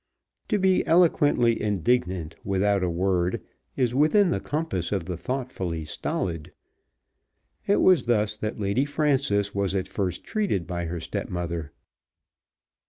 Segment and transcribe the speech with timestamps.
[0.47, 3.39] To be eloquently indignant without a word
[3.77, 6.51] is within the compass of the thoughtfully stolid.
[7.67, 11.71] It was thus that Lady Frances was at first treated by her stepmother.